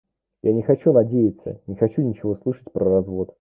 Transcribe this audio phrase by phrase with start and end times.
[0.41, 3.29] Я не хочу надеяться, не хочу ничего слышать про развод.